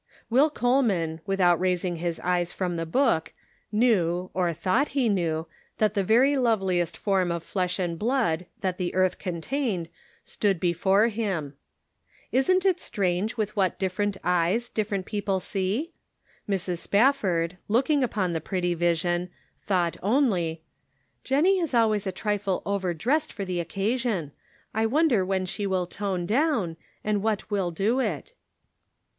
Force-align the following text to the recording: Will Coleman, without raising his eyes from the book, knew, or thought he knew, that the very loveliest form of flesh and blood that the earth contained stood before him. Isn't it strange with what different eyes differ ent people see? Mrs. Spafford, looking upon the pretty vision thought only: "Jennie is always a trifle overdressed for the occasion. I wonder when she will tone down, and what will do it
Will 0.31 0.49
Coleman, 0.49 1.21
without 1.27 1.59
raising 1.59 1.97
his 1.97 2.19
eyes 2.21 2.51
from 2.51 2.75
the 2.75 2.87
book, 2.87 3.33
knew, 3.71 4.31
or 4.33 4.51
thought 4.51 4.87
he 4.97 5.07
knew, 5.07 5.45
that 5.77 5.93
the 5.93 6.03
very 6.03 6.35
loveliest 6.35 6.97
form 6.97 7.31
of 7.31 7.43
flesh 7.43 7.77
and 7.77 7.99
blood 7.99 8.47
that 8.61 8.79
the 8.79 8.95
earth 8.95 9.19
contained 9.19 9.89
stood 10.25 10.59
before 10.59 11.09
him. 11.09 11.53
Isn't 12.31 12.65
it 12.65 12.79
strange 12.79 13.37
with 13.37 13.55
what 13.55 13.77
different 13.77 14.17
eyes 14.23 14.69
differ 14.69 14.95
ent 14.95 15.05
people 15.05 15.39
see? 15.39 15.91
Mrs. 16.49 16.79
Spafford, 16.79 17.57
looking 17.67 18.03
upon 18.03 18.33
the 18.33 18.41
pretty 18.41 18.73
vision 18.73 19.29
thought 19.61 19.97
only: 20.01 20.63
"Jennie 21.23 21.59
is 21.59 21.75
always 21.75 22.07
a 22.07 22.11
trifle 22.11 22.63
overdressed 22.65 23.31
for 23.31 23.45
the 23.45 23.59
occasion. 23.59 24.31
I 24.73 24.87
wonder 24.87 25.23
when 25.23 25.45
she 25.45 25.67
will 25.67 25.85
tone 25.85 26.25
down, 26.25 26.75
and 27.03 27.21
what 27.21 27.51
will 27.51 27.69
do 27.69 27.99
it 27.99 28.33